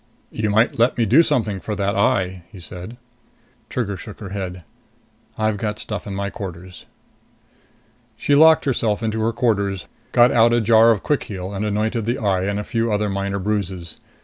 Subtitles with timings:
[0.31, 2.97] "You might let me do something for that eye," he said.
[3.69, 4.63] Trigger shook her head.
[5.37, 6.87] "I've got stuff in my quarters."
[8.17, 12.05] She locked herself into her quarters, got out a jar of quick heal and anointed
[12.05, 13.97] the eye and a few other minor bruises.